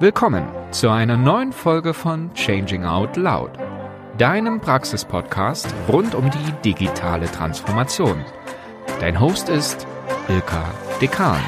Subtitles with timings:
[0.00, 3.52] Willkommen zu einer neuen Folge von Changing Out Loud,
[4.18, 8.24] deinem Praxispodcast rund um die digitale Transformation.
[8.98, 9.86] Dein Host ist
[10.28, 11.40] Ilka Dekan.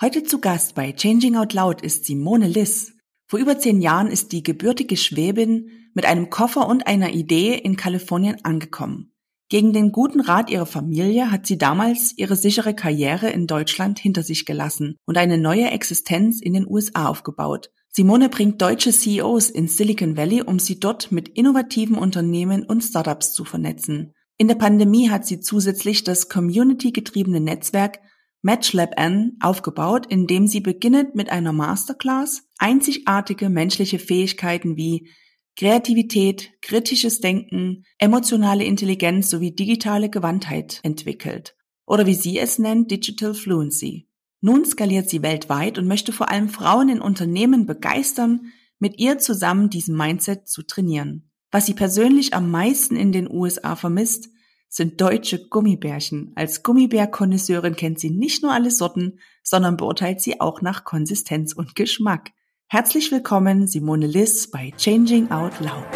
[0.00, 2.94] Heute zu Gast bei Changing Out Loud ist Simone Liss.
[3.26, 7.76] Vor über zehn Jahren ist die gebürtige Schwäbin mit einem Koffer und einer Idee in
[7.76, 9.12] Kalifornien angekommen.
[9.48, 14.24] Gegen den guten Rat ihrer Familie hat sie damals ihre sichere Karriere in Deutschland hinter
[14.24, 17.70] sich gelassen und eine neue Existenz in den USA aufgebaut.
[17.88, 23.34] Simone bringt deutsche CEOs in Silicon Valley, um sie dort mit innovativen Unternehmen und Startups
[23.34, 24.14] zu vernetzen.
[24.36, 28.00] In der Pandemie hat sie zusätzlich das community-getriebene Netzwerk
[28.42, 35.08] MatchLab N aufgebaut, indem sie beginnend mit einer Masterclass einzigartige menschliche Fähigkeiten wie
[35.56, 41.56] Kreativität, kritisches Denken, emotionale Intelligenz sowie digitale Gewandtheit entwickelt.
[41.86, 44.06] Oder wie sie es nennt, Digital Fluency.
[44.42, 49.70] Nun skaliert sie weltweit und möchte vor allem Frauen in Unternehmen begeistern, mit ihr zusammen
[49.70, 51.30] diesen Mindset zu trainieren.
[51.50, 54.28] Was sie persönlich am meisten in den USA vermisst,
[54.68, 56.32] sind deutsche Gummibärchen.
[56.34, 61.74] Als Gummibär-Konnoisseurin kennt sie nicht nur alle Sorten, sondern beurteilt sie auch nach Konsistenz und
[61.74, 62.32] Geschmack.
[62.68, 65.86] Herzlich willkommen, Simone Liss bei Changing Out Loud.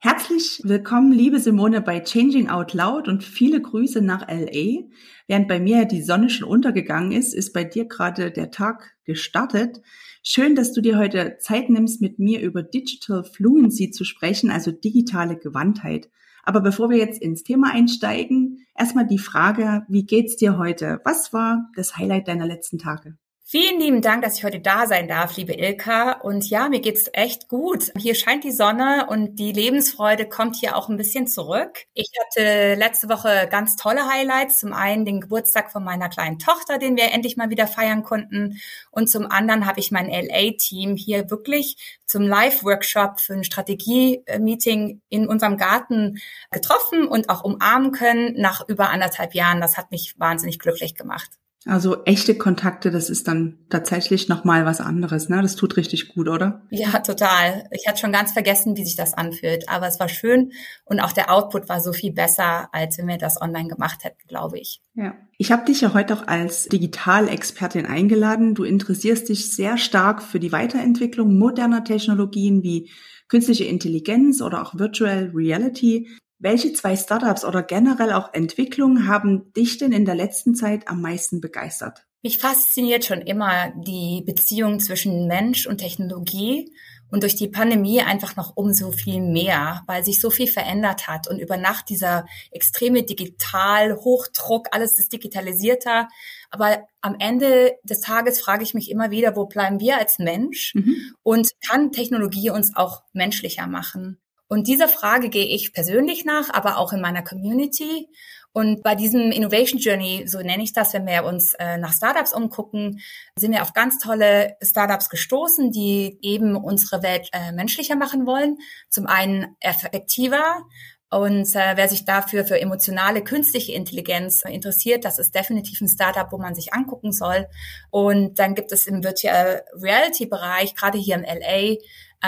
[0.00, 4.88] Herzlich willkommen, liebe Simone, bei Changing Out Loud und viele Grüße nach LA.
[5.28, 9.80] Während bei mir die Sonne schon untergegangen ist, ist bei dir gerade der Tag gestartet.
[10.24, 14.72] Schön, dass du dir heute Zeit nimmst, mit mir über Digital Fluency zu sprechen, also
[14.72, 16.10] digitale Gewandtheit.
[16.42, 18.51] Aber bevor wir jetzt ins Thema einsteigen,
[18.82, 21.00] erstmal die Frage, wie geht's dir heute?
[21.04, 23.16] Was war das Highlight deiner letzten Tage?
[23.52, 26.12] Vielen lieben Dank, dass ich heute da sein darf, liebe Ilka.
[26.12, 27.92] Und ja, mir geht's echt gut.
[27.98, 31.84] Hier scheint die Sonne und die Lebensfreude kommt hier auch ein bisschen zurück.
[31.92, 34.56] Ich hatte letzte Woche ganz tolle Highlights.
[34.56, 38.58] Zum einen den Geburtstag von meiner kleinen Tochter, den wir endlich mal wieder feiern konnten.
[38.90, 45.28] Und zum anderen habe ich mein LA-Team hier wirklich zum Live-Workshop für ein Strategie-Meeting in
[45.28, 49.60] unserem Garten getroffen und auch umarmen können nach über anderthalb Jahren.
[49.60, 51.41] Das hat mich wahnsinnig glücklich gemacht.
[51.66, 55.40] Also echte Kontakte, das ist dann tatsächlich nochmal was anderes, ne?
[55.42, 56.62] Das tut richtig gut, oder?
[56.70, 57.68] Ja, total.
[57.70, 59.68] Ich hatte schon ganz vergessen, wie sich das anfühlt.
[59.68, 60.52] Aber es war schön
[60.84, 64.26] und auch der Output war so viel besser, als wenn wir das online gemacht hätten,
[64.26, 64.80] glaube ich.
[64.94, 65.14] Ja.
[65.38, 68.54] Ich habe dich ja heute auch als Digitalexpertin eingeladen.
[68.54, 72.90] Du interessierst dich sehr stark für die Weiterentwicklung moderner Technologien wie
[73.28, 76.08] künstliche Intelligenz oder auch Virtual Reality.
[76.42, 81.00] Welche zwei Startups oder generell auch Entwicklungen haben dich denn in der letzten Zeit am
[81.00, 82.04] meisten begeistert?
[82.20, 86.74] Mich fasziniert schon immer die Beziehung zwischen Mensch und Technologie
[87.12, 91.28] und durch die Pandemie einfach noch umso viel mehr, weil sich so viel verändert hat
[91.28, 96.08] und über Nacht dieser extreme Digital, Hochdruck, alles ist digitalisierter.
[96.50, 100.74] Aber am Ende des Tages frage ich mich immer wieder, wo bleiben wir als Mensch
[100.74, 101.14] mhm.
[101.22, 104.18] und kann Technologie uns auch menschlicher machen?
[104.52, 108.10] Und dieser Frage gehe ich persönlich nach, aber auch in meiner Community.
[108.52, 112.34] Und bei diesem Innovation Journey, so nenne ich das, wenn wir uns äh, nach Startups
[112.34, 113.00] umgucken,
[113.34, 118.58] sind wir auf ganz tolle Startups gestoßen, die eben unsere Welt äh, menschlicher machen wollen.
[118.90, 120.66] Zum einen effektiver,
[121.12, 126.30] und äh, wer sich dafür für emotionale künstliche Intelligenz interessiert, das ist definitiv ein Startup,
[126.30, 127.48] wo man sich angucken soll.
[127.90, 131.76] Und dann gibt es im Virtual Reality Bereich, gerade hier in LA,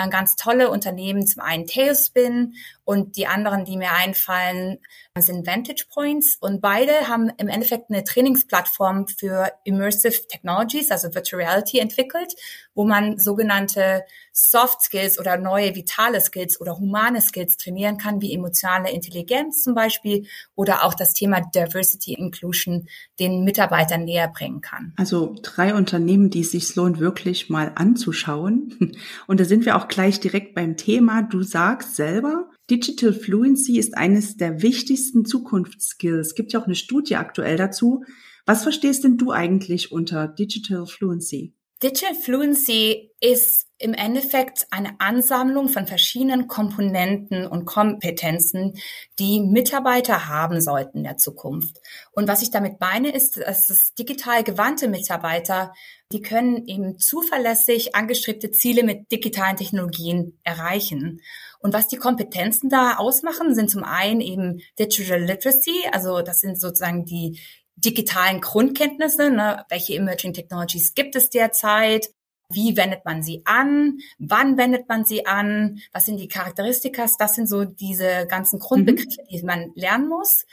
[0.09, 1.25] ganz tolle Unternehmen.
[1.25, 4.77] Zum einen Tailspin und die anderen, die mir einfallen,
[5.17, 6.37] sind Vantage Points.
[6.39, 12.35] Und beide haben im Endeffekt eine Trainingsplattform für Immersive Technologies, also Virtual Reality entwickelt,
[12.75, 14.03] wo man sogenannte
[14.33, 19.73] Soft Skills oder neue vitale Skills oder humane Skills trainieren kann, wie emotionale Intelligenz zum
[19.73, 22.87] Beispiel oder auch das Thema Diversity Inclusion
[23.19, 24.93] den Mitarbeitern näher bringen kann.
[24.97, 28.95] Also drei Unternehmen, die es sich lohnt, wirklich mal anzuschauen.
[29.27, 31.23] Und da sind wir auch gleich direkt beim Thema.
[31.23, 36.27] Du sagst selber, Digital Fluency ist eines der wichtigsten Zukunftsskills.
[36.27, 38.03] Es gibt ja auch eine Studie aktuell dazu.
[38.45, 41.53] Was verstehst denn du eigentlich unter Digital Fluency?
[41.83, 48.73] Digital Fluency ist im Endeffekt eine Ansammlung von verschiedenen Komponenten und Kompetenzen,
[49.19, 51.81] die Mitarbeiter haben sollten in der Zukunft.
[52.13, 55.73] Und was ich damit meine, ist, dass es digital gewandte Mitarbeiter,
[56.11, 61.21] die können eben zuverlässig angestrebte Ziele mit digitalen Technologien erreichen.
[61.59, 66.59] Und was die Kompetenzen da ausmachen, sind zum einen eben Digital Literacy, also das sind
[66.59, 67.41] sozusagen die
[67.77, 69.65] digitalen Grundkenntnisse, ne?
[69.69, 72.09] welche Emerging Technologies gibt es derzeit,
[72.51, 73.99] Wie wendet man sie an?
[74.19, 75.79] Wann wendet man sie an?
[75.91, 77.05] Was sind die Charakteristika?
[77.17, 79.27] Das sind so diese ganzen Grundbegriffe, mhm.
[79.29, 80.45] die man lernen muss.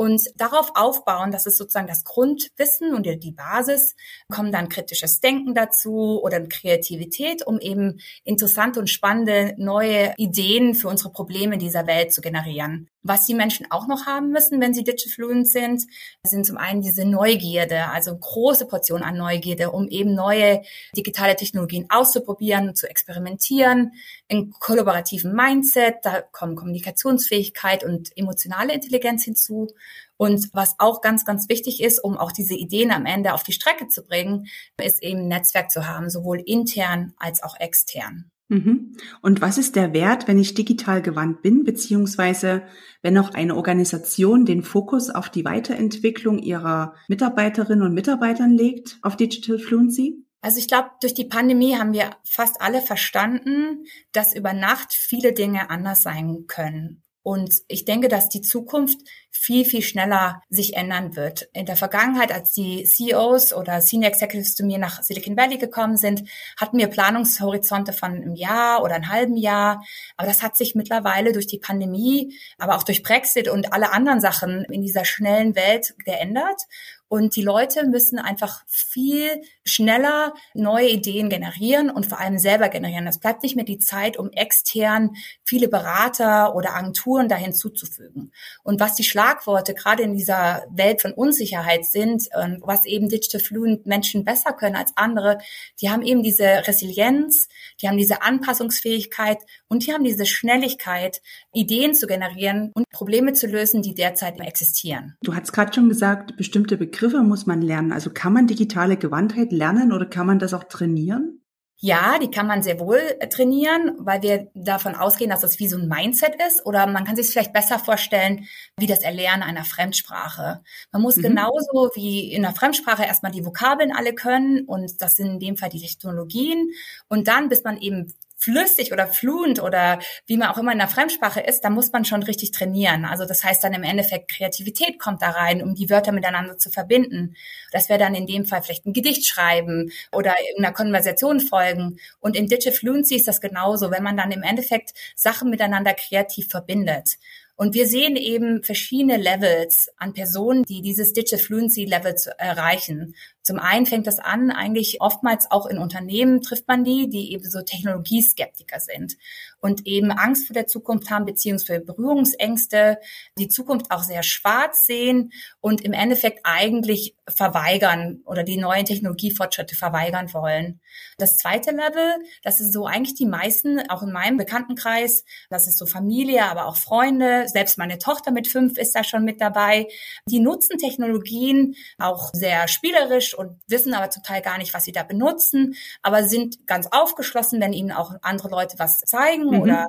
[0.00, 3.94] Und darauf aufbauen, das ist sozusagen das Grundwissen und die Basis,
[4.30, 10.88] kommen dann kritisches Denken dazu oder Kreativität, um eben interessante und spannende neue Ideen für
[10.88, 12.88] unsere Probleme dieser Welt zu generieren.
[13.02, 15.84] Was die Menschen auch noch haben müssen, wenn sie Digital Fluent sind,
[16.22, 20.62] sind zum einen diese Neugierde, also große Portion an Neugierde, um eben neue
[20.96, 23.92] digitale Technologien auszuprobieren, zu experimentieren,
[24.30, 29.68] in kollaborativen Mindset, da kommen Kommunikationsfähigkeit und emotionale Intelligenz hinzu.
[30.16, 33.52] Und was auch ganz, ganz wichtig ist, um auch diese Ideen am Ende auf die
[33.52, 34.46] Strecke zu bringen,
[34.80, 38.30] ist eben Netzwerk zu haben, sowohl intern als auch extern.
[38.48, 38.96] Mhm.
[39.20, 42.62] Und was ist der Wert, wenn ich digital gewandt bin, beziehungsweise
[43.02, 49.16] wenn auch eine Organisation den Fokus auf die Weiterentwicklung ihrer Mitarbeiterinnen und Mitarbeitern legt, auf
[49.16, 50.24] Digital Fluency?
[50.42, 55.32] Also ich glaube, durch die Pandemie haben wir fast alle verstanden, dass über Nacht viele
[55.32, 57.02] Dinge anders sein können.
[57.22, 58.98] Und ich denke, dass die Zukunft
[59.30, 61.50] viel, viel schneller sich ändern wird.
[61.52, 65.98] In der Vergangenheit, als die CEOs oder Senior Executives zu mir nach Silicon Valley gekommen
[65.98, 66.24] sind,
[66.56, 69.84] hatten wir Planungshorizonte von einem Jahr oder einem halben Jahr.
[70.16, 74.20] Aber das hat sich mittlerweile durch die Pandemie, aber auch durch Brexit und alle anderen
[74.20, 76.62] Sachen in dieser schnellen Welt geändert.
[77.10, 83.08] Und die Leute müssen einfach viel schneller neue Ideen generieren und vor allem selber generieren.
[83.08, 88.30] Es bleibt nicht mehr die Zeit, um extern viele Berater oder Agenturen dahin zuzufügen.
[88.62, 92.28] Und was die Schlagworte gerade in dieser Welt von Unsicherheit sind,
[92.60, 95.38] was eben Digital Fluent Menschen besser können als andere,
[95.80, 97.48] die haben eben diese Resilienz,
[97.82, 101.22] die haben diese Anpassungsfähigkeit und die haben diese Schnelligkeit,
[101.52, 105.16] Ideen zu generieren und Probleme zu lösen, die derzeit existieren.
[105.24, 107.92] Du hast gerade schon gesagt, bestimmte Begriffe muss man lernen.
[107.92, 111.40] Also kann man digitale Gewandtheit lernen oder kann man das auch trainieren?
[111.82, 115.68] Ja, die kann man sehr wohl äh, trainieren, weil wir davon ausgehen, dass das wie
[115.68, 116.66] so ein Mindset ist.
[116.66, 120.60] Oder man kann sich es vielleicht besser vorstellen, wie das Erlernen einer Fremdsprache.
[120.92, 121.22] Man muss mhm.
[121.22, 125.56] genauso wie in einer Fremdsprache erstmal die Vokabeln alle können und das sind in dem
[125.56, 126.70] Fall die Technologien.
[127.08, 130.88] Und dann, bis man eben flüssig oder fluent oder wie man auch immer in der
[130.88, 133.04] Fremdsprache ist, da muss man schon richtig trainieren.
[133.04, 136.70] Also das heißt dann im Endeffekt Kreativität kommt da rein, um die Wörter miteinander zu
[136.70, 137.36] verbinden.
[137.70, 141.98] Das wäre dann in dem Fall vielleicht ein Gedicht schreiben oder in einer Konversation folgen.
[142.18, 146.48] Und in Digital Fluency ist das genauso, wenn man dann im Endeffekt Sachen miteinander kreativ
[146.48, 147.18] verbindet.
[147.60, 153.14] Und wir sehen eben verschiedene Levels an Personen, die dieses Digital Fluency Level zu erreichen.
[153.42, 157.44] Zum einen fängt das an, eigentlich oftmals auch in Unternehmen trifft man die, die eben
[157.44, 159.18] so Technologieskeptiker sind
[159.60, 162.98] und eben Angst vor der Zukunft haben, beziehungsweise Berührungsängste,
[163.38, 169.76] die Zukunft auch sehr schwarz sehen und im Endeffekt eigentlich verweigern oder die neuen Technologiefortschritte
[169.76, 170.80] verweigern wollen.
[171.18, 175.78] Das zweite Level, das ist so eigentlich die meisten, auch in meinem Bekanntenkreis, das ist
[175.78, 179.86] so Familie, aber auch Freunde, selbst meine Tochter mit fünf ist da schon mit dabei.
[180.26, 184.92] Die nutzen Technologien auch sehr spielerisch und wissen aber zum Teil gar nicht, was sie
[184.92, 189.62] da benutzen, aber sind ganz aufgeschlossen, wenn ihnen auch andere Leute was zeigen mhm.
[189.62, 189.86] oder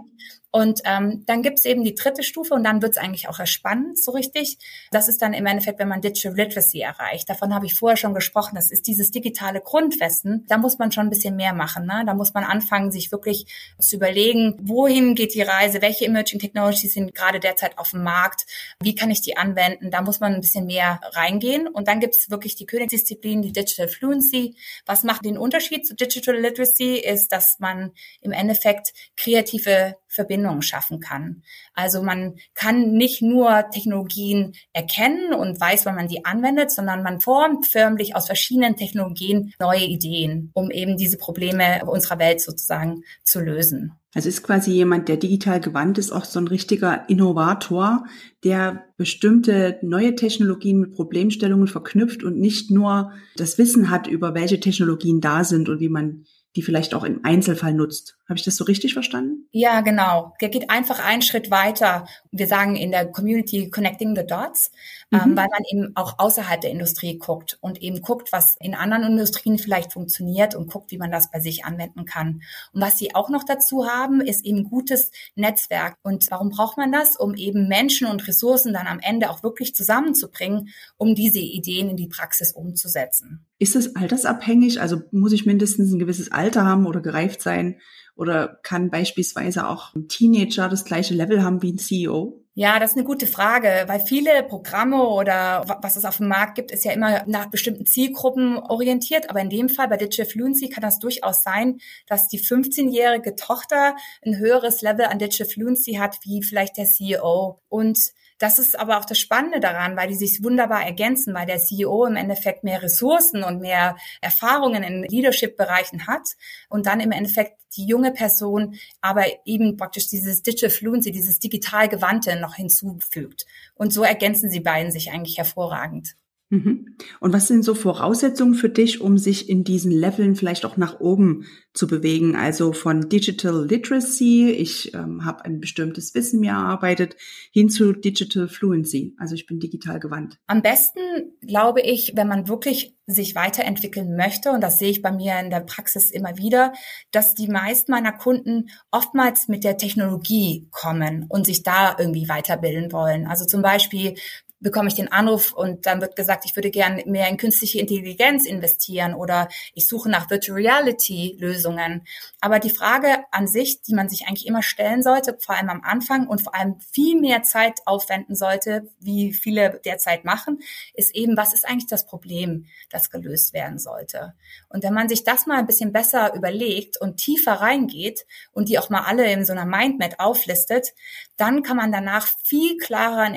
[0.51, 4.11] und ähm, dann gibt's eben die dritte Stufe und dann wird's eigentlich auch spannend, so
[4.11, 4.57] richtig.
[4.91, 7.29] Das ist dann im Endeffekt, wenn man Digital Literacy erreicht.
[7.29, 8.55] Davon habe ich vorher schon gesprochen.
[8.55, 10.45] Das ist dieses digitale Grundwissen.
[10.49, 11.85] Da muss man schon ein bisschen mehr machen.
[11.85, 12.03] Ne?
[12.05, 13.45] Da muss man anfangen, sich wirklich
[13.79, 18.45] zu überlegen, wohin geht die Reise, welche Emerging Technologies sind gerade derzeit auf dem Markt,
[18.81, 19.89] wie kann ich die anwenden.
[19.89, 21.67] Da muss man ein bisschen mehr reingehen.
[21.67, 24.57] Und dann gibt's wirklich die Königsdisziplin, die Digital Fluency.
[24.85, 30.99] Was macht den Unterschied zu Digital Literacy, ist, dass man im Endeffekt kreative Verbindungen schaffen
[30.99, 31.43] kann.
[31.73, 37.19] Also man kann nicht nur Technologien erkennen und weiß, wann man die anwendet, sondern man
[37.19, 43.39] formt förmlich aus verschiedenen Technologien neue Ideen, um eben diese Probleme unserer Welt sozusagen zu
[43.39, 43.93] lösen.
[44.13, 48.05] Also ist quasi jemand, der digital gewandt ist, auch so ein richtiger Innovator,
[48.43, 54.59] der bestimmte neue Technologien mit Problemstellungen verknüpft und nicht nur das Wissen hat über welche
[54.59, 56.25] Technologien da sind und wie man
[56.57, 58.17] die vielleicht auch im Einzelfall nutzt.
[58.31, 59.49] Habe ich das so richtig verstanden?
[59.51, 60.31] Ja, genau.
[60.39, 62.07] Der geht einfach einen Schritt weiter.
[62.31, 64.71] Wir sagen in der Community Connecting the Dots,
[65.11, 65.31] ähm, mhm.
[65.31, 69.03] ähm, weil man eben auch außerhalb der Industrie guckt und eben guckt, was in anderen
[69.03, 72.41] Industrien vielleicht funktioniert und guckt, wie man das bei sich anwenden kann.
[72.71, 75.97] Und was sie auch noch dazu haben, ist eben gutes Netzwerk.
[76.01, 77.17] Und warum braucht man das?
[77.17, 81.97] Um eben Menschen und Ressourcen dann am Ende auch wirklich zusammenzubringen, um diese Ideen in
[81.97, 83.45] die Praxis umzusetzen.
[83.59, 84.79] Ist es altersabhängig?
[84.79, 87.75] Also muss ich mindestens ein gewisses Alter haben oder gereift sein?
[88.21, 92.45] Oder kann beispielsweise auch ein Teenager das gleiche Level haben wie ein CEO?
[92.53, 96.53] Ja, das ist eine gute Frage, weil viele Programme oder was es auf dem Markt
[96.53, 99.31] gibt, ist ja immer nach bestimmten Zielgruppen orientiert.
[99.31, 103.95] Aber in dem Fall bei Digital Fluency kann das durchaus sein, dass die 15-jährige Tochter
[104.23, 107.59] ein höheres Level an Digital Fluency hat wie vielleicht der CEO.
[107.69, 107.97] Und
[108.41, 112.05] das ist aber auch das Spannende daran, weil die sich wunderbar ergänzen, weil der CEO
[112.05, 116.35] im Endeffekt mehr Ressourcen und mehr Erfahrungen in Leadership-Bereichen hat
[116.67, 121.87] und dann im Endeffekt die junge Person aber eben praktisch dieses Digital Fluency, dieses digital
[121.87, 123.45] Gewandte noch hinzufügt.
[123.75, 126.15] Und so ergänzen sie beiden sich eigentlich hervorragend.
[126.51, 126.97] Mhm.
[127.21, 130.99] Und was sind so Voraussetzungen für dich, um sich in diesen Leveln vielleicht auch nach
[130.99, 132.35] oben zu bewegen?
[132.35, 137.15] Also von Digital Literacy, ich ähm, habe ein bestimmtes Wissen mir erarbeitet,
[137.53, 139.15] hin zu Digital Fluency.
[139.17, 140.39] Also ich bin digital gewandt.
[140.47, 140.99] Am besten
[141.39, 145.51] glaube ich, wenn man wirklich sich weiterentwickeln möchte, und das sehe ich bei mir in
[145.51, 146.73] der Praxis immer wieder,
[147.11, 152.91] dass die meisten meiner Kunden oftmals mit der Technologie kommen und sich da irgendwie weiterbilden
[152.91, 153.25] wollen.
[153.25, 154.15] Also zum Beispiel
[154.61, 158.45] bekomme ich den Anruf und dann wird gesagt, ich würde gerne mehr in künstliche Intelligenz
[158.45, 162.05] investieren oder ich suche nach Virtual Reality Lösungen.
[162.39, 165.81] Aber die Frage an sich, die man sich eigentlich immer stellen sollte, vor allem am
[165.81, 170.59] Anfang und vor allem viel mehr Zeit aufwenden sollte, wie viele derzeit machen,
[170.93, 174.35] ist eben, was ist eigentlich das Problem, das gelöst werden sollte?
[174.69, 178.77] Und wenn man sich das mal ein bisschen besser überlegt und tiefer reingeht und die
[178.77, 180.93] auch mal alle in so einer Mindmap auflistet,
[181.37, 183.33] dann kann man danach viel klarer ein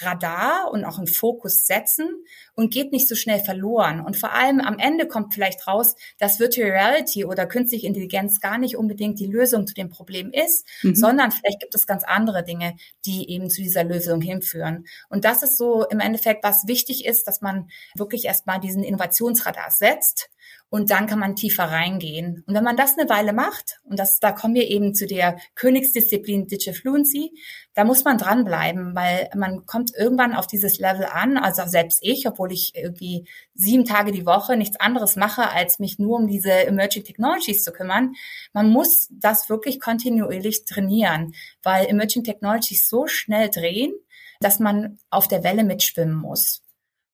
[0.00, 2.08] Innovationsradar und auch einen Fokus setzen
[2.54, 4.00] und geht nicht so schnell verloren.
[4.00, 8.58] Und vor allem am Ende kommt vielleicht raus, dass Virtual Reality oder künstliche Intelligenz gar
[8.58, 10.94] nicht unbedingt die Lösung zu dem Problem ist, mhm.
[10.94, 14.86] sondern vielleicht gibt es ganz andere Dinge, die eben zu dieser Lösung hinführen.
[15.08, 19.70] Und das ist so im Endeffekt, was wichtig ist, dass man wirklich erstmal diesen Innovationsradar
[19.70, 20.31] setzt
[20.72, 22.42] und dann kann man tiefer reingehen.
[22.46, 25.36] Und wenn man das eine Weile macht, und das, da kommen wir eben zu der
[25.54, 27.30] Königsdisziplin Digital Fluency,
[27.74, 32.26] da muss man dranbleiben, weil man kommt irgendwann auf dieses Level an, also selbst ich,
[32.26, 36.50] obwohl ich irgendwie sieben Tage die Woche nichts anderes mache, als mich nur um diese
[36.50, 38.14] Emerging Technologies zu kümmern.
[38.54, 43.92] Man muss das wirklich kontinuierlich trainieren, weil Emerging Technologies so schnell drehen,
[44.40, 46.61] dass man auf der Welle mitschwimmen muss.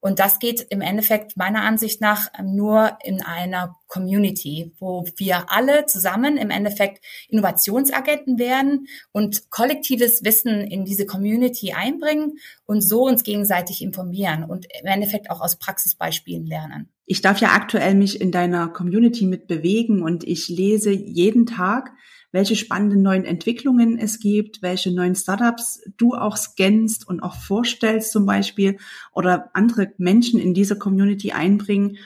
[0.00, 5.87] Und das geht im Endeffekt meiner Ansicht nach nur in einer Community, wo wir alle
[5.87, 13.25] zusammen im Endeffekt Innovationsagenten werden und kollektives Wissen in diese Community einbringen und so uns
[13.25, 16.90] gegenseitig informieren und im Endeffekt auch aus Praxisbeispielen lernen.
[17.07, 21.93] Ich darf ja aktuell mich in deiner Community mit bewegen und ich lese jeden Tag
[22.32, 28.12] welche spannenden neuen Entwicklungen es gibt, welche neuen Startups du auch scannst und auch vorstellst
[28.12, 28.78] zum Beispiel
[29.12, 31.97] oder andere Menschen in diese Community einbringen.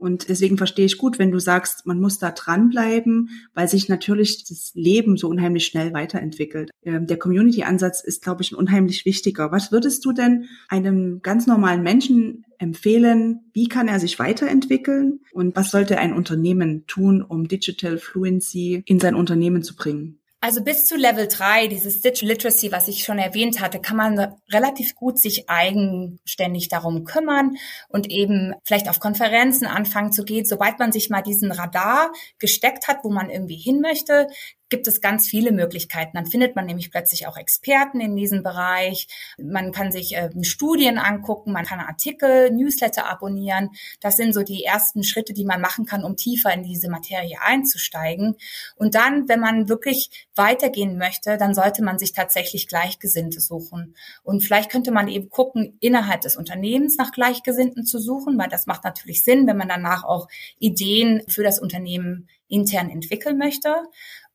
[0.00, 4.46] Und deswegen verstehe ich gut, wenn du sagst, man muss da dranbleiben, weil sich natürlich
[4.48, 6.70] das Leben so unheimlich schnell weiterentwickelt.
[6.82, 9.52] Ähm, der Community-Ansatz ist, glaube ich, ein unheimlich wichtiger.
[9.52, 13.40] Was würdest du denn einem ganz normalen Menschen empfehlen?
[13.52, 15.20] Wie kann er sich weiterentwickeln?
[15.32, 20.19] Und was sollte ein Unternehmen tun, um Digital Fluency in sein Unternehmen zu bringen?
[20.42, 24.36] Also bis zu Level 3, dieses Digital Literacy, was ich schon erwähnt hatte, kann man
[24.50, 27.56] relativ gut sich eigenständig darum kümmern
[27.88, 30.46] und eben vielleicht auf Konferenzen anfangen zu gehen.
[30.46, 34.28] Sobald man sich mal diesen Radar gesteckt hat, wo man irgendwie hin möchte,
[34.70, 36.12] gibt es ganz viele Möglichkeiten.
[36.14, 39.08] Dann findet man nämlich plötzlich auch Experten in diesem Bereich.
[39.36, 43.70] Man kann sich äh, Studien angucken, man kann Artikel, Newsletter abonnieren.
[44.00, 47.36] Das sind so die ersten Schritte, die man machen kann, um tiefer in diese Materie
[47.42, 48.36] einzusteigen.
[48.76, 53.94] Und dann, wenn man wirklich weitergehen möchte, dann sollte man sich tatsächlich Gleichgesinnte suchen.
[54.22, 58.66] Und vielleicht könnte man eben gucken, innerhalb des Unternehmens nach Gleichgesinnten zu suchen, weil das
[58.66, 63.76] macht natürlich Sinn, wenn man danach auch Ideen für das Unternehmen intern entwickeln möchte.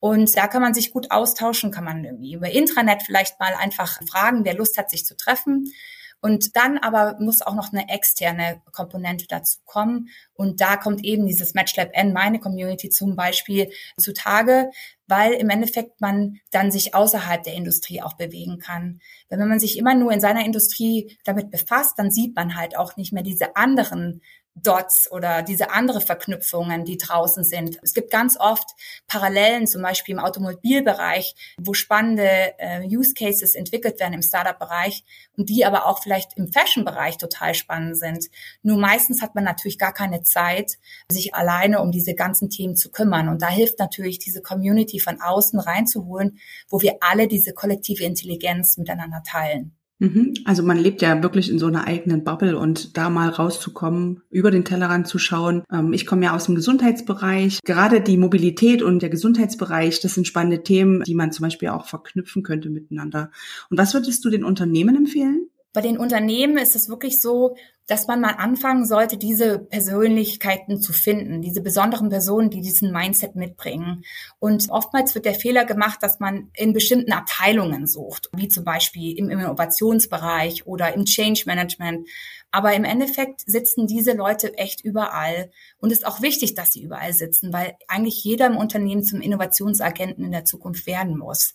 [0.06, 4.00] Und da kann man sich gut austauschen, kann man irgendwie über Intranet vielleicht mal einfach
[4.08, 5.74] fragen, wer Lust hat, sich zu treffen.
[6.22, 10.10] Und dann aber muss auch noch eine externe Komponente dazu kommen.
[10.36, 14.70] Und da kommt eben dieses MatchLab N, meine Community zum Beispiel, zutage,
[15.08, 19.00] weil im Endeffekt man dann sich außerhalb der Industrie auch bewegen kann.
[19.30, 22.96] Wenn man sich immer nur in seiner Industrie damit befasst, dann sieht man halt auch
[22.96, 24.22] nicht mehr diese anderen
[24.56, 27.78] Dots oder diese andere Verknüpfungen, die draußen sind.
[27.84, 28.70] Es gibt ganz oft
[29.06, 35.04] Parallelen, zum Beispiel im Automobilbereich, wo spannende äh, Use Cases entwickelt werden im Startup-Bereich
[35.36, 38.28] und die aber auch vielleicht im Fashion-Bereich total spannend sind.
[38.64, 40.78] Nur meistens hat man natürlich gar keine Zeit,
[41.12, 43.28] sich alleine um diese ganzen Themen zu kümmern.
[43.28, 48.78] Und da hilft natürlich diese Community von außen reinzuholen, wo wir alle diese kollektive Intelligenz
[48.78, 49.76] miteinander teilen.
[50.00, 50.34] Mhm.
[50.44, 54.52] Also man lebt ja wirklich in so einer eigenen Bubble und da mal rauszukommen, über
[54.52, 55.64] den Tellerrand zu schauen.
[55.72, 57.60] Ähm, ich komme ja aus dem Gesundheitsbereich.
[57.64, 61.86] Gerade die Mobilität und der Gesundheitsbereich, das sind spannende Themen, die man zum Beispiel auch
[61.86, 63.32] verknüpfen könnte miteinander.
[63.70, 65.48] Und was würdest du den Unternehmen empfehlen?
[65.76, 70.94] Bei den Unternehmen ist es wirklich so, dass man mal anfangen sollte, diese Persönlichkeiten zu
[70.94, 74.04] finden, diese besonderen Personen, die diesen Mindset mitbringen.
[74.40, 79.18] Und oftmals wird der Fehler gemacht, dass man in bestimmten Abteilungen sucht, wie zum Beispiel
[79.18, 82.08] im Innovationsbereich oder im Change Management.
[82.52, 85.52] Aber im Endeffekt sitzen diese Leute echt überall.
[85.78, 90.24] Und ist auch wichtig, dass sie überall sitzen, weil eigentlich jeder im Unternehmen zum Innovationsagenten
[90.24, 91.54] in der Zukunft werden muss.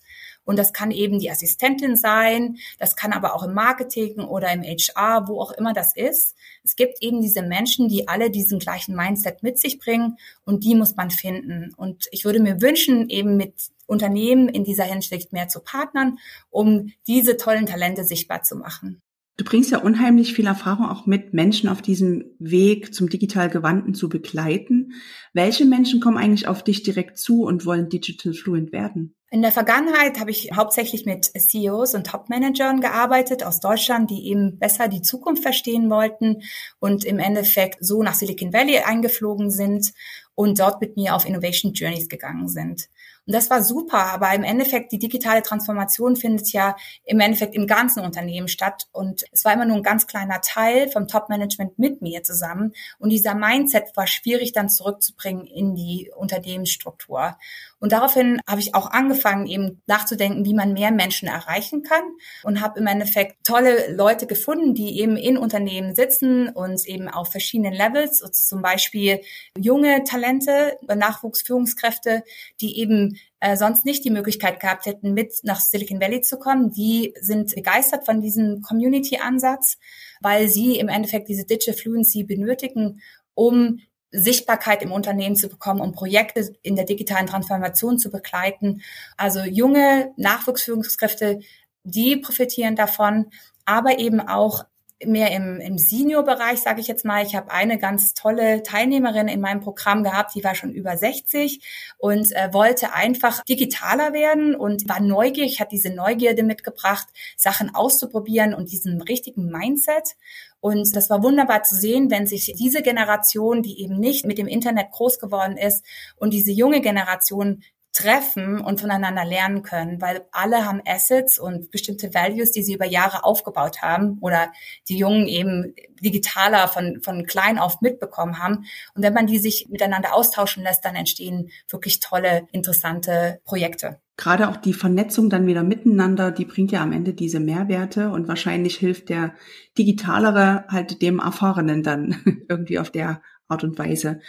[0.50, 4.64] Und das kann eben die Assistentin sein, das kann aber auch im Marketing oder im
[4.64, 6.34] HR, wo auch immer das ist.
[6.64, 10.74] Es gibt eben diese Menschen, die alle diesen gleichen Mindset mit sich bringen und die
[10.74, 11.72] muss man finden.
[11.76, 13.54] Und ich würde mir wünschen, eben mit
[13.86, 16.18] Unternehmen in dieser Hinsicht mehr zu partnern,
[16.50, 19.00] um diese tollen Talente sichtbar zu machen.
[19.36, 23.94] Du bringst ja unheimlich viel Erfahrung auch mit, Menschen auf diesem Weg zum digital Gewandten
[23.94, 24.94] zu begleiten.
[25.32, 29.14] Welche Menschen kommen eigentlich auf dich direkt zu und wollen digital fluent werden?
[29.32, 34.58] In der Vergangenheit habe ich hauptsächlich mit CEOs und Top-Managern gearbeitet aus Deutschland, die eben
[34.58, 36.42] besser die Zukunft verstehen wollten
[36.80, 39.92] und im Endeffekt so nach Silicon Valley eingeflogen sind
[40.34, 42.88] und dort mit mir auf Innovation Journeys gegangen sind.
[43.26, 47.68] Und das war super, aber im Endeffekt, die digitale Transformation findet ja im Endeffekt im
[47.68, 48.88] ganzen Unternehmen statt.
[48.90, 52.72] Und es war immer nur ein ganz kleiner Teil vom Top-Management mit mir zusammen.
[52.98, 57.36] Und dieser Mindset war schwierig dann zurückzubringen in die Unternehmensstruktur.
[57.80, 62.02] Und daraufhin habe ich auch angefangen, eben nachzudenken, wie man mehr Menschen erreichen kann
[62.44, 67.30] und habe im Endeffekt tolle Leute gefunden, die eben in Unternehmen sitzen und eben auf
[67.30, 69.20] verschiedenen Levels, also zum Beispiel
[69.58, 72.22] junge Talente, Nachwuchsführungskräfte,
[72.60, 76.72] die eben äh, sonst nicht die Möglichkeit gehabt hätten, mit nach Silicon Valley zu kommen.
[76.72, 79.78] Die sind begeistert von diesem Community-Ansatz,
[80.20, 83.00] weil sie im Endeffekt diese Digital Fluency benötigen,
[83.34, 83.80] um
[84.12, 88.82] Sichtbarkeit im Unternehmen zu bekommen, um Projekte in der digitalen Transformation zu begleiten.
[89.16, 91.40] Also junge Nachwuchsführungskräfte,
[91.84, 93.30] die profitieren davon,
[93.64, 94.64] aber eben auch
[95.04, 97.24] mehr im, im Senior-Bereich, sage ich jetzt mal.
[97.24, 101.60] Ich habe eine ganz tolle Teilnehmerin in meinem Programm gehabt, die war schon über 60
[101.98, 108.54] und äh, wollte einfach digitaler werden und war neugierig, hat diese Neugierde mitgebracht, Sachen auszuprobieren
[108.54, 110.16] und diesen richtigen Mindset.
[110.60, 114.46] Und das war wunderbar zu sehen, wenn sich diese Generation, die eben nicht mit dem
[114.46, 115.84] Internet groß geworden ist
[116.16, 122.14] und diese junge Generation treffen und voneinander lernen können, weil alle haben Assets und bestimmte
[122.14, 124.52] Values, die sie über Jahre aufgebaut haben oder
[124.88, 128.64] die Jungen eben digitaler von, von klein auf mitbekommen haben.
[128.94, 134.00] Und wenn man die sich miteinander austauschen lässt, dann entstehen wirklich tolle, interessante Projekte.
[134.16, 138.28] Gerade auch die Vernetzung dann wieder miteinander, die bringt ja am Ende diese Mehrwerte und
[138.28, 139.34] wahrscheinlich hilft der
[139.78, 144.20] digitalere halt dem Erfahrenen dann irgendwie auf der Art und Weise.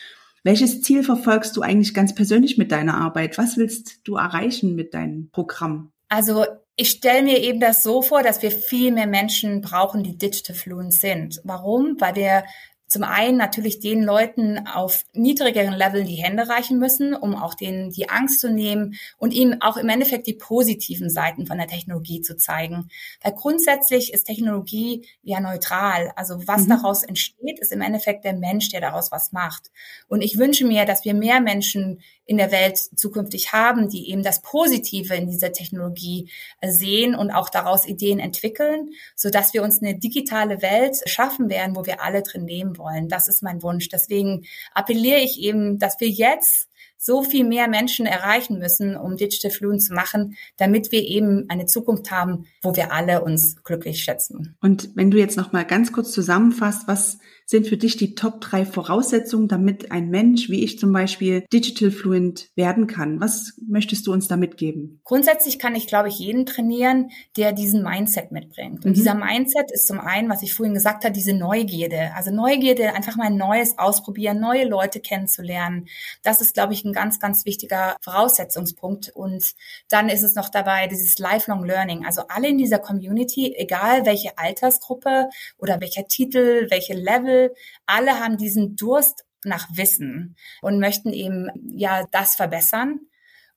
[0.43, 3.37] Welches Ziel verfolgst du eigentlich ganz persönlich mit deiner Arbeit?
[3.37, 5.91] Was willst du erreichen mit deinem Programm?
[6.09, 10.17] Also ich stelle mir eben das so vor, dass wir viel mehr Menschen brauchen, die
[10.17, 11.39] digital fluent sind.
[11.43, 11.95] Warum?
[11.99, 12.43] Weil wir
[12.91, 17.89] zum einen natürlich den Leuten auf niedrigeren Leveln die Hände reichen müssen, um auch denen
[17.89, 22.19] die Angst zu nehmen und ihnen auch im Endeffekt die positiven Seiten von der Technologie
[22.19, 22.89] zu zeigen.
[23.23, 26.11] Weil grundsätzlich ist Technologie ja neutral.
[26.17, 26.71] Also was mhm.
[26.71, 29.71] daraus entsteht, ist im Endeffekt der Mensch, der daraus was macht.
[30.09, 34.23] Und ich wünsche mir, dass wir mehr Menschen in der Welt zukünftig haben, die eben
[34.23, 36.29] das Positive in dieser Technologie
[36.61, 41.49] äh, sehen und auch daraus Ideen entwickeln, so dass wir uns eine digitale Welt schaffen
[41.49, 42.80] werden, wo wir alle drin leben wollen.
[43.07, 43.89] Das ist mein Wunsch.
[43.89, 49.49] Deswegen appelliere ich eben, dass wir jetzt so viel mehr Menschen erreichen müssen, um Digital
[49.49, 54.55] Fluent zu machen, damit wir eben eine Zukunft haben, wo wir alle uns glücklich schätzen.
[54.61, 57.17] Und wenn du jetzt noch mal ganz kurz zusammenfasst, was
[57.51, 61.91] sind für dich die Top drei Voraussetzungen, damit ein Mensch wie ich zum Beispiel Digital
[61.91, 63.19] Fluent werden kann?
[63.19, 65.01] Was möchtest du uns da mitgeben?
[65.03, 68.85] Grundsätzlich kann ich, glaube ich, jeden trainieren, der diesen Mindset mitbringt.
[68.85, 68.95] Und mhm.
[68.95, 72.11] dieser Mindset ist zum einen, was ich vorhin gesagt habe, diese Neugierde.
[72.15, 75.87] Also Neugierde, einfach mal Neues ausprobieren, neue Leute kennenzulernen.
[76.23, 79.11] Das ist, glaube ich, ein ganz, ganz wichtiger Voraussetzungspunkt.
[79.13, 79.55] Und
[79.89, 82.05] dann ist es noch dabei, dieses Lifelong Learning.
[82.05, 87.40] Also alle in dieser Community, egal welche Altersgruppe oder welcher Titel, welche Level,
[87.85, 92.99] alle haben diesen Durst nach Wissen und möchten eben ja das verbessern.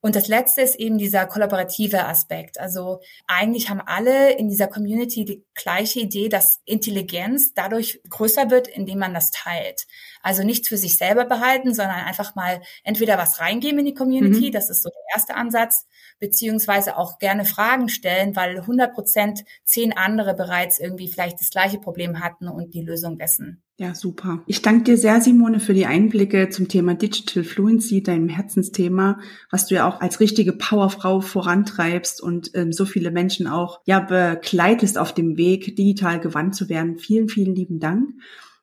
[0.04, 2.60] Und das letzte ist eben dieser kollaborative Aspekt.
[2.60, 8.68] Also eigentlich haben alle in dieser Community die gleiche Idee, dass Intelligenz dadurch größer wird,
[8.68, 9.86] indem man das teilt.
[10.20, 14.48] Also nichts für sich selber behalten, sondern einfach mal entweder was reingeben in die Community,
[14.48, 14.52] mhm.
[14.52, 15.86] das ist so der erste Ansatz,
[16.18, 21.78] beziehungsweise auch gerne Fragen stellen, weil 100 Prozent zehn andere bereits irgendwie vielleicht das gleiche
[21.78, 23.63] Problem hatten und die Lösung dessen.
[23.76, 24.44] Ja, super.
[24.46, 29.18] Ich danke dir sehr, Simone, für die Einblicke zum Thema Digital Fluency, deinem Herzensthema,
[29.50, 33.98] was du ja auch als richtige Powerfrau vorantreibst und ähm, so viele Menschen auch ja
[33.98, 36.98] begleitest auf dem Weg, digital gewandt zu werden.
[36.98, 38.10] Vielen, vielen lieben Dank.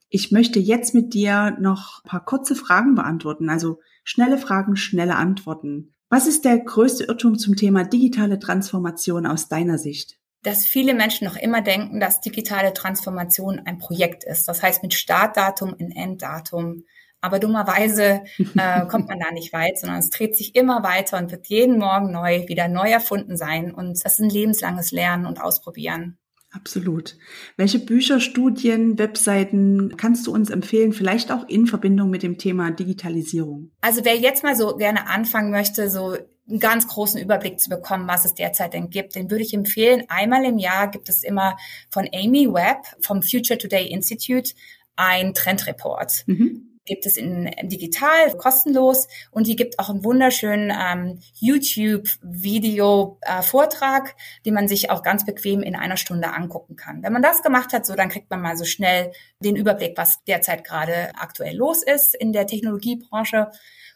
[0.07, 5.17] Ich möchte jetzt mit dir noch ein paar kurze Fragen beantworten, also schnelle Fragen, schnelle
[5.17, 5.93] Antworten.
[6.07, 10.20] Was ist der größte Irrtum zum Thema digitale Transformation aus deiner Sicht?
[10.43, 14.47] Dass viele Menschen noch immer denken, dass digitale Transformation ein Projekt ist.
[14.47, 16.85] Das heißt mit Startdatum in Enddatum.
[17.21, 18.23] Aber dummerweise
[18.57, 21.77] äh, kommt man da nicht weit, sondern es dreht sich immer weiter und wird jeden
[21.77, 23.71] Morgen neu, wieder neu erfunden sein.
[23.71, 26.17] Und das ist ein lebenslanges Lernen und Ausprobieren.
[26.53, 27.15] Absolut.
[27.55, 32.71] Welche Bücher, Studien, Webseiten kannst du uns empfehlen, vielleicht auch in Verbindung mit dem Thema
[32.71, 33.71] Digitalisierung?
[33.79, 36.17] Also wer jetzt mal so gerne anfangen möchte, so
[36.51, 40.03] einen ganz großen Überblick zu bekommen, was es derzeit denn gibt, den würde ich empfehlen.
[40.09, 41.57] Einmal im Jahr gibt es immer
[41.89, 44.53] von Amy Webb vom Future Today Institute
[44.95, 46.23] ein Trendreport.
[46.27, 54.13] Mhm gibt es in, digital kostenlos und die gibt auch einen wunderschönen ähm, YouTube-Video-Vortrag, äh,
[54.45, 57.03] den man sich auch ganz bequem in einer Stunde angucken kann.
[57.03, 60.23] Wenn man das gemacht hat, so dann kriegt man mal so schnell den Überblick, was
[60.25, 63.51] derzeit gerade aktuell los ist in der Technologiebranche.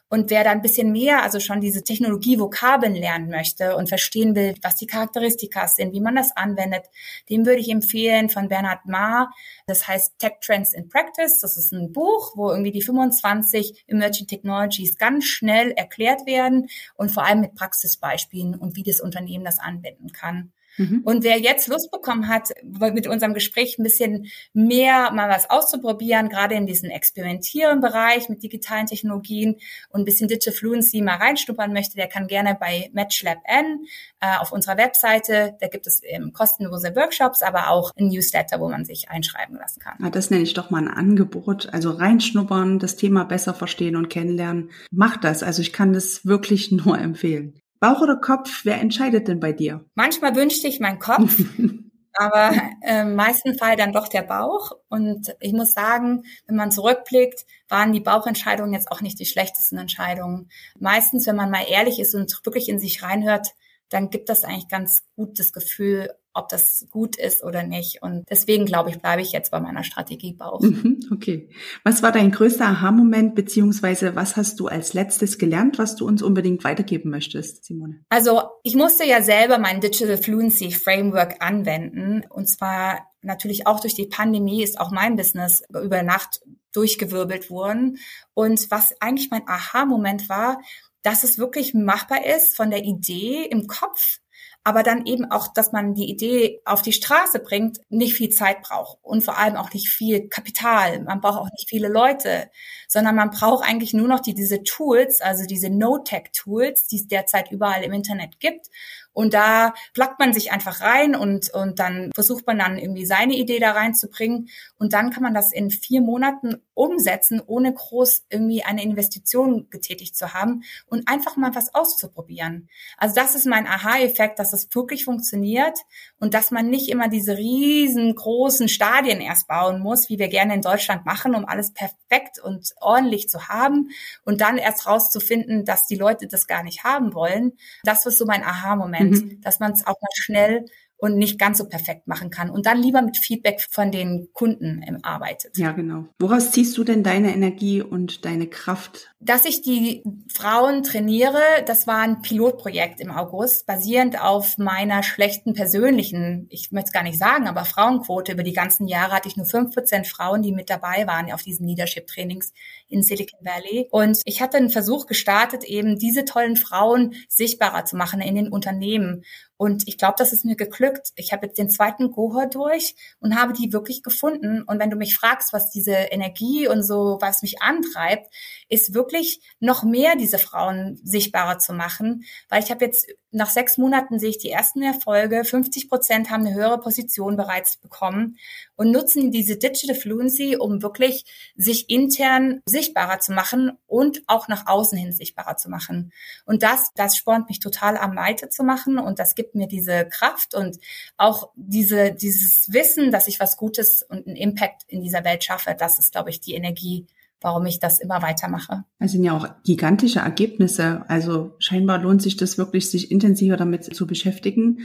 [0.08, 4.54] Und wer da ein bisschen mehr, also schon diese Technologie-Vokabeln lernen möchte und verstehen will,
[4.62, 6.84] was die Charakteristika sind, wie man das anwendet,
[7.30, 9.32] dem würde ich empfehlen von Bernhard Ma.
[9.66, 11.40] Das heißt Tech Trends in Practice.
[11.40, 17.10] Das ist ein Buch, wo irgendwie die 25 Emerging Technologies ganz schnell erklärt werden und
[17.12, 20.52] vor allem mit Praxisbeispielen und wie das Unternehmen das anwenden kann.
[20.78, 21.02] Mhm.
[21.04, 26.30] Und wer jetzt Lust bekommen hat, mit unserem Gespräch ein bisschen mehr mal was auszuprobieren,
[26.30, 29.58] gerade in diesen experimentieren Bereich mit digitalen Technologien
[29.90, 33.86] und ein bisschen Digital Fluency mal reinstuppern möchte, der kann gerne bei MatchLab N
[34.20, 38.70] äh, auf unserer Webseite, da gibt es ähm, kostenlose Workshops, aber auch ein Newsletter, wo
[38.70, 39.98] man sich einschreiben lassen kann.
[40.00, 41.70] Ja, das nenne ich doch mal ein Angebot.
[41.74, 44.72] Also reinschnuppern, das Thema besser verstehen und kennenlernen.
[44.92, 45.44] Macht das.
[45.44, 47.60] Also ich kann das wirklich nur empfehlen.
[47.86, 49.86] Bauch oder Kopf, wer entscheidet denn bei dir?
[49.94, 51.40] Manchmal wünschte ich meinen Kopf,
[52.14, 54.72] aber im meisten Fall dann doch der Bauch.
[54.90, 59.78] Und ich muss sagen, wenn man zurückblickt, waren die Bauchentscheidungen jetzt auch nicht die schlechtesten
[59.78, 60.50] Entscheidungen.
[60.80, 63.50] Meistens, wenn man mal ehrlich ist und wirklich in sich reinhört,
[63.90, 68.02] dann gibt das eigentlich ganz gut das Gefühl, ob das gut ist oder nicht.
[68.02, 70.60] Und deswegen glaube ich, bleibe ich jetzt bei meiner Strategie Bauch.
[70.60, 71.50] Mhm, okay.
[71.84, 76.22] Was war dein größter Aha-Moment, beziehungsweise was hast du als letztes gelernt, was du uns
[76.22, 78.02] unbedingt weitergeben möchtest, Simone?
[78.10, 82.24] Also ich musste ja selber mein Digital Fluency Framework anwenden.
[82.30, 86.42] Und zwar natürlich auch durch die Pandemie ist auch mein Business über Nacht
[86.74, 87.98] durchgewirbelt worden.
[88.34, 90.60] Und was eigentlich mein Aha-Moment war,
[91.02, 94.20] dass es wirklich machbar ist von der Idee im Kopf
[94.66, 98.64] aber dann eben auch, dass man die Idee auf die Straße bringt, nicht viel Zeit
[98.64, 101.02] braucht und vor allem auch nicht viel Kapital.
[101.02, 102.50] Man braucht auch nicht viele Leute,
[102.88, 107.52] sondern man braucht eigentlich nur noch die, diese Tools, also diese No-Tech-Tools, die es derzeit
[107.52, 108.70] überall im Internet gibt
[109.16, 113.36] und da plackt man sich einfach rein und, und dann versucht man dann irgendwie seine
[113.36, 114.50] Idee da reinzubringen.
[114.78, 120.18] Und dann kann man das in vier Monaten umsetzen, ohne groß irgendwie eine Investition getätigt
[120.18, 122.68] zu haben und einfach mal was auszuprobieren.
[122.98, 125.80] Also das ist mein Aha-Effekt, dass es wirklich funktioniert
[126.20, 130.62] und dass man nicht immer diese riesengroßen Stadien erst bauen muss, wie wir gerne in
[130.62, 133.92] Deutschland machen, um alles perfekt und ordentlich zu haben
[134.26, 137.54] und dann erst rauszufinden, dass die Leute das gar nicht haben wollen.
[137.86, 139.42] Das ist so mein Aha-Moment mhm.
[139.42, 140.66] dass man es auch mal schnell
[140.98, 144.82] und nicht ganz so perfekt machen kann und dann lieber mit Feedback von den Kunden
[144.88, 145.58] ähm, arbeitet.
[145.58, 146.06] Ja, genau.
[146.20, 149.12] Woraus ziehst du denn deine Energie und deine Kraft?
[149.20, 150.04] Dass ich die
[150.34, 156.88] Frauen trainiere, das war ein Pilotprojekt im August, basierend auf meiner schlechten persönlichen, ich möchte
[156.88, 158.32] es gar nicht sagen, aber Frauenquote.
[158.32, 161.44] Über die ganzen Jahre hatte ich nur fünf Prozent Frauen, die mit dabei waren auf
[161.44, 162.54] diesen Leadership-Trainings
[162.88, 163.88] in Silicon Valley.
[163.92, 168.52] Und ich hatte einen Versuch gestartet, eben diese tollen Frauen sichtbarer zu machen in den
[168.52, 169.24] Unternehmen.
[169.58, 171.12] Und ich glaube, das ist mir geglückt.
[171.16, 174.64] Ich habe jetzt den zweiten Kohort durch und habe die wirklich gefunden.
[174.64, 178.34] Und wenn du mich fragst, was diese Energie und so, was mich antreibt,
[178.70, 182.24] ist wirklich noch mehr diese Frauen sichtbarer zu machen.
[182.50, 185.44] Weil ich habe jetzt nach sechs Monaten sehe ich die ersten Erfolge.
[185.44, 188.38] 50 Prozent haben eine höhere Position bereits bekommen
[188.76, 191.26] und nutzen diese Digital Fluency, um wirklich
[191.56, 196.14] sich intern sichtbarer zu machen und auch nach außen hin sichtbarer zu machen.
[196.46, 200.80] Und das, das spornt mich total am weiterzumachen und das gibt mir diese Kraft und
[201.18, 205.76] auch diese, dieses Wissen, dass ich was Gutes und einen Impact in dieser Welt schaffe.
[205.78, 207.06] Das ist, glaube ich, die Energie,
[207.42, 208.86] warum ich das immer weitermache.
[209.00, 211.04] Es sind ja auch gigantische Ergebnisse.
[211.08, 214.80] Also scheinbar lohnt sich das wirklich, sich intensiver damit zu beschäftigen.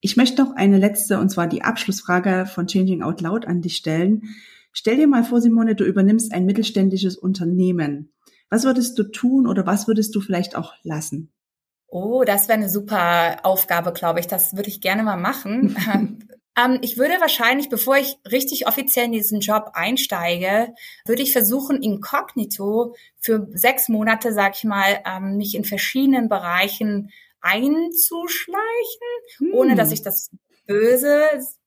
[0.00, 3.76] Ich möchte noch eine letzte, und zwar die Abschlussfrage von Changing Out Loud an dich
[3.76, 4.22] stellen.
[4.72, 8.12] Stell dir mal vor, Simone, du übernimmst ein mittelständisches Unternehmen.
[8.50, 11.32] Was würdest du tun oder was würdest du vielleicht auch lassen?
[11.86, 14.26] Oh, das wäre eine super Aufgabe, glaube ich.
[14.26, 15.76] Das würde ich gerne mal machen.
[16.56, 21.82] ähm, ich würde wahrscheinlich, bevor ich richtig offiziell in diesen Job einsteige, würde ich versuchen,
[21.82, 28.62] inkognito für sechs Monate, sag ich mal, ähm, mich in verschiedenen Bereichen einzuschleichen,
[29.38, 29.54] hm.
[29.54, 29.94] ohne dass hm.
[29.94, 30.30] ich das
[30.66, 31.20] Böse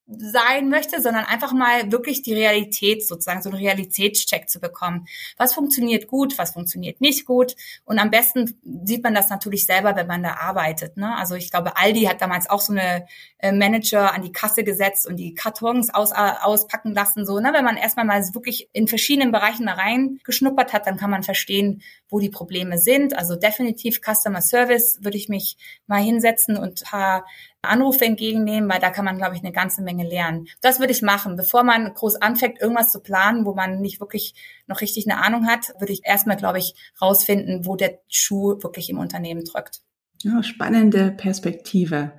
[0.07, 5.05] sein möchte, sondern einfach mal wirklich die Realität sozusagen, so einen Realitätscheck zu bekommen.
[5.37, 7.55] Was funktioniert gut, was funktioniert nicht gut?
[7.83, 10.95] Und am besten sieht man das natürlich selber, wenn man da arbeitet.
[10.95, 11.13] Ne?
[11.17, 13.05] Also ich glaube, Aldi hat damals auch so eine
[13.39, 17.25] äh, Manager an die Kasse gesetzt und die Kartons aus, äh, auspacken lassen.
[17.25, 17.51] So, ne?
[17.53, 21.81] Wenn man erstmal mal wirklich in verschiedenen Bereichen da reingeschnuppert hat, dann kann man verstehen,
[22.09, 23.17] wo die Probleme sind.
[23.17, 27.25] Also definitiv Customer Service würde ich mich mal hinsetzen und paar
[27.61, 30.47] Anrufe entgegennehmen, weil da kann man, glaube ich, eine ganze Menge lernen.
[30.61, 31.35] Das würde ich machen.
[31.35, 34.33] Bevor man groß anfängt, irgendwas zu planen, wo man nicht wirklich
[34.67, 38.89] noch richtig eine Ahnung hat, würde ich erstmal, glaube ich, rausfinden, wo der Schuh wirklich
[38.89, 39.81] im Unternehmen drückt.
[40.23, 42.13] Ja, spannende Perspektive.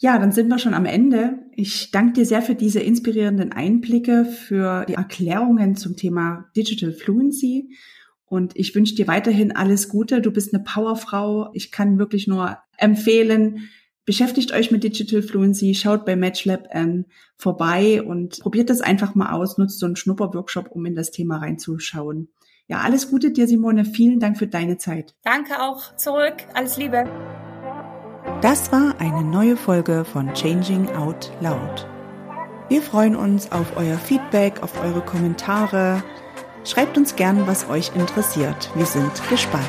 [0.00, 1.40] Ja, dann sind wir schon am Ende.
[1.56, 7.70] Ich danke dir sehr für diese inspirierenden Einblicke, für die Erklärungen zum Thema Digital Fluency.
[8.28, 10.20] Und ich wünsche dir weiterhin alles Gute.
[10.20, 11.50] Du bist eine Powerfrau.
[11.54, 13.68] Ich kann wirklich nur empfehlen,
[14.04, 17.04] beschäftigt euch mit Digital Fluency, schaut bei MatchLab ähm,
[17.36, 21.38] vorbei und probiert das einfach mal aus, nutzt so einen Schnupperworkshop, um in das Thema
[21.38, 22.28] reinzuschauen.
[22.68, 23.84] Ja, alles Gute dir, Simone.
[23.84, 25.14] Vielen Dank für deine Zeit.
[25.24, 26.34] Danke auch zurück.
[26.54, 27.04] Alles Liebe.
[28.42, 31.86] Das war eine neue Folge von Changing Out Loud.
[32.68, 36.02] Wir freuen uns auf euer Feedback, auf eure Kommentare.
[36.68, 38.70] Schreibt uns gern, was euch interessiert.
[38.74, 39.64] Wir sind gespannt.